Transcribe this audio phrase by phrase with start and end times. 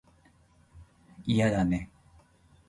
[1.27, 1.91] 嫌だね